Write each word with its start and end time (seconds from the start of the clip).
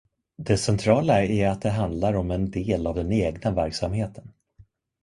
Det 0.37 0.57
centrala 0.57 1.25
är 1.25 1.47
att 1.49 1.61
det 1.61 1.69
handlar 1.69 2.13
om 2.13 2.31
en 2.31 2.51
del 2.51 2.87
av 2.87 2.95
den 2.95 3.11
egna 3.11 3.51
verksamheten. 3.51 4.33